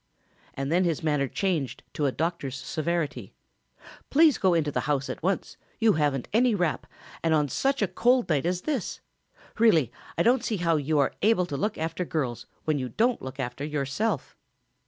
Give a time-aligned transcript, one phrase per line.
[0.55, 3.35] And then his manner changed to a doctor's severity.
[4.09, 6.87] "Please go into the house at once, you haven't any wrap
[7.21, 8.99] and on such a cold night as this!
[9.59, 13.21] Really I don't see how you are able to look after girls when you don't
[13.21, 14.35] look after yourself."